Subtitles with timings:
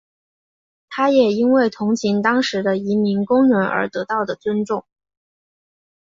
[0.89, 4.81] 他也因为同情当时的移民工人而得到的尊敬。